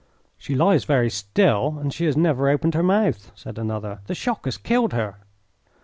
[0.35, 3.99] "She lies very still and she has never opened her mouth," said another.
[4.07, 5.17] "The shock has killed her."